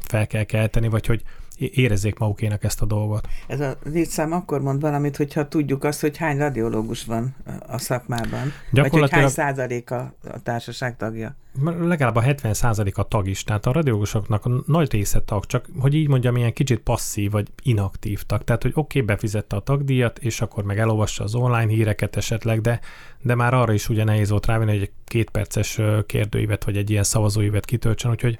fel 0.00 0.26
kell 0.26 0.44
kelteni, 0.44 0.88
vagy 0.88 1.06
hogy 1.06 1.22
érezzék 1.56 2.18
magukének 2.18 2.64
ezt 2.64 2.82
a 2.82 2.86
dolgot. 2.86 3.28
Ez 3.46 3.60
a 3.60 3.76
létszám 3.84 4.32
akkor 4.32 4.60
mond 4.60 4.80
valamit, 4.80 5.16
hogyha 5.16 5.48
tudjuk 5.48 5.84
azt, 5.84 6.00
hogy 6.00 6.16
hány 6.16 6.38
radiológus 6.38 7.04
van 7.04 7.34
a 7.66 7.78
szakmában, 7.78 8.52
vagy 8.70 8.90
hogy 8.90 9.10
hány 9.10 9.28
százalék 9.28 9.90
a, 9.90 10.14
társaság 10.42 10.96
tagja. 10.96 11.36
Legalább 11.80 12.16
a 12.16 12.20
70 12.20 12.54
százalék 12.54 12.98
a 12.98 13.02
tag 13.02 13.28
is, 13.28 13.44
tehát 13.44 13.66
a 13.66 13.72
radiológusoknak 13.72 14.44
a 14.44 14.62
nagy 14.66 14.92
része 14.92 15.20
tag, 15.20 15.46
csak 15.46 15.68
hogy 15.78 15.94
így 15.94 16.08
mondjam, 16.08 16.36
ilyen 16.36 16.52
kicsit 16.52 16.78
passzív 16.78 17.30
vagy 17.30 17.48
inaktív 17.62 18.22
tag. 18.22 18.44
Tehát, 18.44 18.62
hogy 18.62 18.72
oké, 18.74 19.00
okay, 19.00 19.14
befizette 19.14 19.56
a 19.56 19.60
tagdíjat, 19.60 20.18
és 20.18 20.40
akkor 20.40 20.64
meg 20.64 20.78
elolvassa 20.78 21.24
az 21.24 21.34
online 21.34 21.72
híreket 21.72 22.16
esetleg, 22.16 22.60
de, 22.60 22.80
de 23.22 23.34
már 23.34 23.54
arra 23.54 23.72
is 23.72 23.88
ugye 23.88 24.04
nehéz 24.04 24.30
volt 24.30 24.46
rávenni, 24.46 24.72
hogy 24.72 24.82
egy 24.82 24.92
két 25.04 25.30
perces 25.30 25.80
kérdőívet, 26.06 26.64
vagy 26.64 26.76
egy 26.76 26.90
ilyen 26.90 27.04
szavazóívet 27.04 27.64
kitöltsön, 27.64 28.10
úgyhogy 28.10 28.38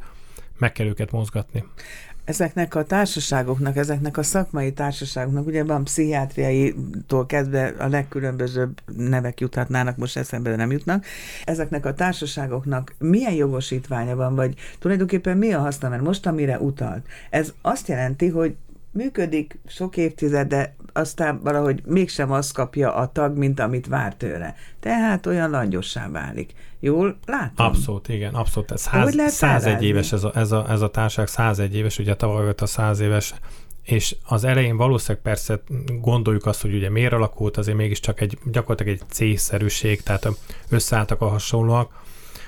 meg 0.59 0.73
kell 0.73 0.87
őket 0.87 1.11
mozgatni 1.11 1.65
ezeknek 2.27 2.75
a 2.75 2.85
társaságoknak, 2.85 3.77
ezeknek 3.77 4.17
a 4.17 4.23
szakmai 4.23 4.73
társaságoknak, 4.73 5.47
ugye 5.47 5.65
van 5.65 5.85
pszichiátriai-tól 5.85 7.27
kezdve 7.27 7.75
a 7.79 7.89
legkülönbözőbb 7.89 8.81
nevek 8.97 9.41
juthatnának, 9.41 9.97
most 9.97 10.17
eszembe 10.17 10.51
de 10.51 10.57
nem 10.57 10.71
jutnak, 10.71 11.05
ezeknek 11.45 11.87
a 11.87 11.95
társaságoknak 11.95 12.95
milyen 12.99 13.33
jogosítványa 13.33 14.17
van, 14.17 14.35
vagy 14.35 14.55
tulajdonképpen 14.79 15.37
mi 15.37 15.53
a 15.53 15.61
haszna, 15.61 15.89
mert 15.89 16.03
most 16.03 16.27
amire 16.27 16.59
utalt, 16.59 17.07
ez 17.31 17.53
azt 17.63 17.89
jelenti, 17.89 18.29
hogy 18.29 18.57
működik 18.97 19.59
sok 19.67 19.97
évtized, 19.97 20.49
de 20.49 20.75
aztán 20.93 21.41
valahogy 21.43 21.83
mégsem 21.85 22.33
azt 22.33 22.53
kapja 22.53 22.95
a 22.95 23.13
tag, 23.13 23.37
mint 23.37 23.61
amit 23.61 23.87
vár 23.87 24.15
tőle. 24.15 24.55
Tehát 24.81 25.27
olyan 25.27 25.51
langyossá 25.51 26.09
válik. 26.09 26.53
Jól 26.81 27.19
látom? 27.27 27.67
Abszolút, 27.67 28.09
igen, 28.09 28.35
abszolút. 28.35 28.71
Ez 28.71 28.87
ház, 28.87 29.33
101 29.33 29.83
éves 29.83 30.13
ez 30.13 30.25
a, 30.25 30.31
ez, 30.35 30.53
a, 30.53 30.67
ez 30.69 30.81
a 30.81 30.91
társaság, 30.91 31.27
101 31.27 31.77
éves, 31.77 31.99
ugye 31.99 32.15
tavaly 32.15 32.43
volt 32.43 32.61
a 32.61 32.67
100 32.67 33.01
éves 33.01 33.35
és 33.87 34.17
az 34.25 34.45
elején 34.45 34.77
valószínűleg 34.77 35.23
persze 35.23 35.61
gondoljuk 36.01 36.47
azt, 36.47 36.63
hogy 36.63 36.75
ugye 36.75 36.91
miért 36.91 37.13
alakult, 37.13 37.57
azért 37.57 37.77
mégiscsak 37.77 38.21
egy, 38.21 38.39
gyakorlatilag 38.45 38.93
egy 38.93 39.09
célszerűség, 39.09 40.03
tehát 40.03 40.29
összeálltak 40.69 41.21
a 41.21 41.29
hasonlóak. 41.29 42.05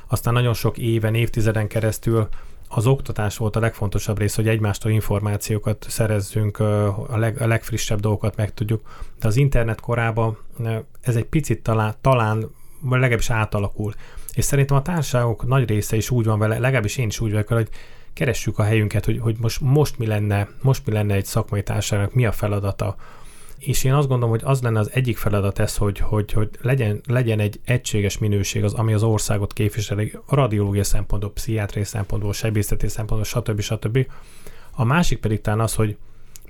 Aztán 0.07 0.33
nagyon 0.33 0.55
sok 0.55 0.79
éven, 0.79 1.15
évtizeden 1.15 1.67
keresztül 1.67 2.29
az 2.69 2.87
oktatás 2.87 3.37
volt 3.37 3.57
a 3.57 3.61
legfontosabb 3.61 4.19
rész, 4.19 4.35
hogy 4.35 4.49
egymástól 4.49 4.93
információkat 4.93 5.87
szerezzünk, 5.89 6.59
a, 6.59 7.17
leg, 7.17 7.41
a 7.41 7.47
legfrissebb 7.47 8.01
dolgokat 8.01 8.37
megtudjuk, 8.37 8.81
de 9.21 9.27
az 9.27 9.37
internet 9.37 9.81
korában 9.81 10.39
ez 11.01 11.17
egy 11.17 11.25
picit 11.25 11.63
talán, 11.63 11.95
talán 12.01 12.51
legalábbis 12.91 13.31
átalakul. 13.31 13.93
És 14.33 14.45
szerintem 14.45 14.77
a 14.77 14.83
társaságok 14.83 15.47
nagy 15.47 15.69
része 15.69 15.97
is 15.97 16.11
úgy 16.11 16.25
van 16.25 16.39
vele, 16.39 16.59
legalábbis 16.59 16.97
én 16.97 17.07
is 17.07 17.21
úgy 17.21 17.31
vagyok 17.31 17.49
hogy 17.49 17.69
keressük 18.13 18.59
a 18.59 18.63
helyünket, 18.63 19.05
hogy, 19.05 19.19
hogy 19.19 19.37
most, 19.41 19.61
most, 19.61 19.99
mi 19.99 20.07
lenne, 20.07 20.49
most 20.63 20.87
mi 20.87 20.93
lenne 20.93 21.15
egy 21.15 21.25
szakmai 21.25 21.63
társaságnak, 21.63 22.15
mi 22.15 22.27
a 22.27 22.33
feladata, 22.33 22.97
és 23.59 23.85
én 23.85 23.93
azt 23.93 24.09
gondolom, 24.09 24.31
hogy 24.31 24.43
az 24.45 24.63
lenne 24.63 24.79
az 24.79 24.91
egyik 24.93 25.17
feladat 25.17 25.59
ez, 25.59 25.77
hogy, 25.77 25.99
hogy, 25.99 26.33
hogy 26.33 26.49
legyen, 26.61 27.01
legyen 27.07 27.41
egy 27.41 27.61
egységes 27.65 28.19
minőség, 28.19 28.65
az, 28.65 28.73
ami 28.73 28.93
az 28.93 29.03
országot 29.03 29.53
képviseli, 29.53 30.13
a 30.27 30.35
radiológia 30.35 30.85
szempontból, 30.85 31.33
pszichiátriai 31.33 31.85
szempontból, 31.85 32.33
sebészeti 32.33 32.89
szempontból, 32.89 33.25
stb. 33.25 33.61
stb. 33.61 34.07
A 34.71 34.85
másik 34.85 35.19
pedig 35.19 35.41
talán 35.41 35.61
az, 35.61 35.75
hogy 35.75 35.97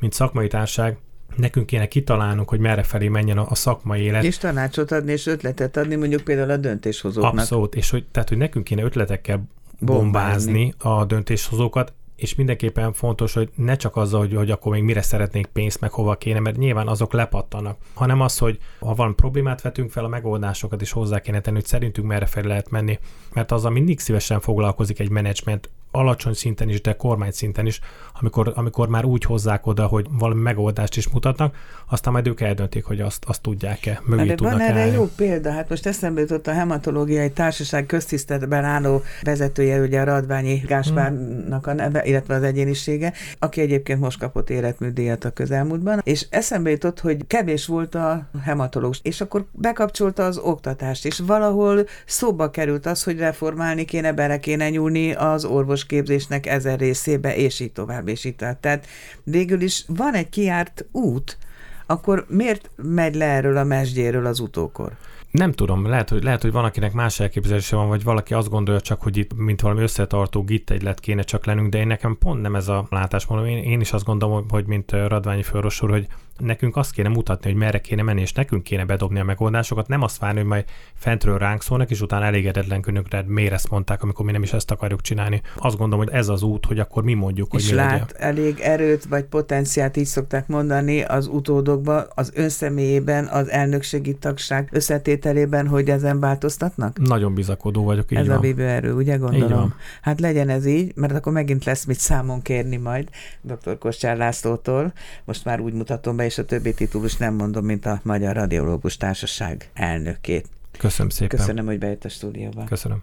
mint 0.00 0.12
szakmai 0.12 0.46
társág, 0.46 0.98
nekünk 1.36 1.66
kéne 1.66 1.86
kitalálnunk, 1.86 2.48
hogy 2.48 2.58
merre 2.58 2.82
felé 2.82 3.08
menjen 3.08 3.38
a, 3.38 3.46
a 3.48 3.54
szakmai 3.54 4.00
élet. 4.00 4.24
És 4.24 4.38
tanácsot 4.38 4.92
adni, 4.92 5.12
és 5.12 5.26
ötletet 5.26 5.76
adni 5.76 5.94
mondjuk 5.94 6.20
például 6.20 6.50
a 6.50 6.56
döntéshozóknak. 6.56 7.32
Abszolút, 7.32 7.74
és 7.74 7.90
hogy, 7.90 8.06
tehát, 8.10 8.28
hogy 8.28 8.38
nekünk 8.38 8.64
kéne 8.64 8.82
ötletekkel 8.82 9.48
bombázni, 9.78 10.52
bombázni 10.52 10.74
a 11.00 11.04
döntéshozókat, 11.04 11.92
és 12.18 12.34
mindenképpen 12.34 12.92
fontos, 12.92 13.32
hogy 13.34 13.50
ne 13.54 13.76
csak 13.76 13.96
azzal, 13.96 14.20
hogy, 14.20 14.34
hogy 14.34 14.50
akkor 14.50 14.72
még 14.72 14.82
mire 14.82 15.02
szeretnénk 15.02 15.46
pénzt, 15.46 15.80
meg 15.80 15.90
hova 15.90 16.16
kéne, 16.16 16.40
mert 16.40 16.56
nyilván 16.56 16.88
azok 16.88 17.12
lepattanak, 17.12 17.78
hanem 17.94 18.20
az, 18.20 18.38
hogy 18.38 18.58
ha 18.78 18.94
van 18.94 19.14
problémát 19.14 19.62
vetünk 19.62 19.90
fel, 19.90 20.04
a 20.04 20.08
megoldásokat 20.08 20.82
is 20.82 20.90
hozzá 20.90 21.20
kéne 21.20 21.40
tenni, 21.40 21.56
hogy 21.56 21.66
szerintünk 21.66 22.06
merre 22.06 22.26
fel 22.26 22.42
lehet 22.42 22.70
menni, 22.70 22.98
mert 23.32 23.52
azzal 23.52 23.70
mindig 23.70 24.00
szívesen 24.00 24.40
foglalkozik 24.40 24.98
egy 24.98 25.10
menedzsment, 25.10 25.70
alacsony 25.90 26.32
szinten 26.32 26.68
is, 26.68 26.80
de 26.80 26.92
kormány 26.92 27.30
szinten 27.30 27.66
is, 27.66 27.80
amikor, 28.20 28.52
amikor 28.54 28.88
már 28.88 29.04
úgy 29.04 29.24
hozzák 29.24 29.66
oda, 29.66 29.86
hogy 29.86 30.06
valami 30.10 30.40
megoldást 30.40 30.96
is 30.96 31.08
mutatnak, 31.08 31.56
aztán 31.88 32.12
majd 32.12 32.26
ők 32.26 32.40
eldöntik, 32.40 32.84
hogy 32.84 33.00
azt, 33.00 33.24
azt 33.26 33.42
tudják-e, 33.42 34.00
mögé 34.04 34.26
de 34.26 34.34
tudnak 34.34 34.58
van 34.58 34.68
erre 34.68 34.80
állni. 34.80 34.92
jó 34.92 35.08
példa, 35.16 35.52
hát 35.52 35.68
most 35.68 35.86
eszembe 35.86 36.20
jutott 36.20 36.46
a 36.46 36.52
hematológiai 36.52 37.30
társaság 37.30 37.86
köztiszteletben 37.86 38.64
álló 38.64 39.02
vezetője, 39.22 39.80
ugye 39.80 40.00
a 40.00 40.04
Radványi 40.04 40.62
Gáspárnak 40.66 41.66
a 41.66 41.72
neve, 41.72 42.04
illetve 42.04 42.34
az 42.34 42.42
egyénisége, 42.42 43.12
aki 43.38 43.60
egyébként 43.60 44.00
most 44.00 44.18
kapott 44.18 44.50
életműdíjat 44.50 45.24
a 45.24 45.30
közelmúltban, 45.30 46.00
és 46.04 46.26
eszembe 46.30 46.70
jutott, 46.70 47.00
hogy 47.00 47.26
kevés 47.26 47.66
volt 47.66 47.94
a 47.94 48.28
hematológus, 48.44 49.00
és 49.02 49.20
akkor 49.20 49.46
bekapcsolta 49.52 50.24
az 50.24 50.38
oktatást, 50.38 51.06
és 51.06 51.18
valahol 51.26 51.86
szóba 52.06 52.50
került 52.50 52.86
az, 52.86 53.02
hogy 53.02 53.18
reformálni 53.18 53.84
kéne, 53.84 54.12
bele 54.12 54.40
kéne 54.40 54.70
nyúlni 54.70 55.12
az 55.12 55.44
orvosképzésnek 55.78 56.46
ezer 56.46 56.78
részébe, 56.78 57.36
és 57.36 57.60
így 57.60 57.72
tovább, 57.72 58.08
és 58.08 58.24
így 58.24 58.36
tovább. 58.36 58.60
Tehát 58.60 58.86
végül 59.24 59.60
is 59.60 59.84
van 59.86 60.14
egy 60.14 60.28
kiárt 60.28 60.84
út, 60.92 61.38
akkor 61.86 62.26
miért 62.28 62.70
megy 62.76 63.14
le 63.14 63.24
erről 63.24 63.56
a 63.56 63.64
mesdjéről 63.64 64.26
az 64.26 64.40
utókor? 64.40 64.96
Nem 65.30 65.52
tudom, 65.52 65.86
lehet 65.86 66.08
hogy, 66.08 66.22
lehet, 66.22 66.42
hogy 66.42 66.52
van, 66.52 66.64
akinek 66.64 66.92
más 66.92 67.20
elképzelése 67.20 67.76
van, 67.76 67.88
vagy 67.88 68.02
valaki 68.02 68.34
azt 68.34 68.48
gondolja 68.48 68.80
csak, 68.80 69.02
hogy 69.02 69.16
itt, 69.16 69.34
mint 69.36 69.60
valami 69.60 69.82
összetartó 69.82 70.42
git 70.42 70.70
egylet 70.70 71.00
kéne 71.00 71.22
csak 71.22 71.46
lennünk, 71.46 71.68
de 71.68 71.78
én 71.78 71.86
nekem 71.86 72.16
pont 72.18 72.40
nem 72.40 72.54
ez 72.54 72.68
a 72.68 72.86
látásmódom. 72.90 73.44
Én, 73.44 73.62
én 73.62 73.80
is 73.80 73.92
azt 73.92 74.04
gondolom, 74.04 74.48
hogy 74.48 74.66
mint 74.66 74.92
Radványi 74.92 75.42
Főros 75.42 75.82
úr, 75.82 75.90
hogy 75.90 76.06
nekünk 76.38 76.76
azt 76.76 76.92
kéne 76.92 77.08
mutatni, 77.08 77.50
hogy 77.50 77.58
merre 77.60 77.80
kéne 77.80 78.02
menni, 78.02 78.20
és 78.20 78.32
nekünk 78.32 78.62
kéne 78.62 78.84
bedobni 78.84 79.18
a 79.18 79.24
megoldásokat, 79.24 79.88
nem 79.88 80.02
azt 80.02 80.18
várni, 80.18 80.38
hogy 80.38 80.48
majd 80.48 80.64
fentről 80.94 81.38
ránk 81.38 81.62
szólnak, 81.62 81.90
és 81.90 82.00
utána 82.00 82.24
elégedetlenkedünk 82.24 83.10
rá, 83.10 83.22
miért 83.26 83.52
ezt 83.52 83.70
mondták, 83.70 84.02
amikor 84.02 84.24
mi 84.24 84.32
nem 84.32 84.42
is 84.42 84.52
ezt 84.52 84.70
akarjuk 84.70 85.00
csinálni. 85.00 85.42
Azt 85.56 85.76
gondolom, 85.76 86.04
hogy 86.04 86.14
ez 86.14 86.28
az 86.28 86.42
út, 86.42 86.66
hogy 86.66 86.78
akkor 86.78 87.02
mi 87.02 87.14
mondjuk, 87.14 87.50
hogy 87.50 87.60
és 87.60 87.68
mi 87.70 87.74
lát 87.74 87.90
legyen. 87.90 88.06
elég 88.16 88.60
erőt 88.60 89.04
vagy 89.04 89.24
potenciált, 89.24 89.96
így 89.96 90.04
szokták 90.04 90.46
mondani 90.46 91.02
az 91.02 91.26
utódokba, 91.26 92.06
az 92.14 92.32
önszemélyében, 92.34 93.26
az 93.26 93.50
elnökségi 93.50 94.14
tagság 94.14 94.68
összetételében, 94.72 95.66
hogy 95.66 95.90
ezen 95.90 96.20
változtatnak? 96.20 96.98
Nagyon 96.98 97.34
bizakodó 97.34 97.84
vagyok, 97.84 98.12
így 98.12 98.18
Ez 98.18 98.26
van. 98.26 98.36
a 98.36 98.40
vívő 98.40 98.66
erő, 98.66 98.94
ugye 98.94 99.16
gondolom? 99.16 99.74
Hát 100.02 100.20
legyen 100.20 100.48
ez 100.48 100.66
így, 100.66 100.92
mert 100.94 101.12
akkor 101.12 101.32
megint 101.32 101.64
lesz 101.64 101.84
mit 101.84 101.98
számon 101.98 102.42
kérni 102.42 102.76
majd 102.76 103.08
dr. 103.40 103.78
Kossár 103.78 104.16
Lászlótól. 104.16 104.92
Most 105.24 105.44
már 105.44 105.60
úgy 105.60 105.72
mutatom 105.72 106.16
be, 106.16 106.24
és 106.28 106.38
a 106.38 106.44
többi 106.44 106.74
titulus 106.74 107.16
nem 107.16 107.34
mondom, 107.34 107.64
mint 107.64 107.86
a 107.86 108.00
Magyar 108.02 108.34
Radiológus 108.34 108.96
Társaság 108.96 109.70
elnökét. 109.74 110.46
Köszönöm 110.78 111.10
szépen. 111.10 111.38
Köszönöm, 111.38 111.66
hogy 111.66 111.78
bejött 111.78 112.04
a 112.04 112.08
stúdióba. 112.08 112.64
Köszönöm. 112.64 113.02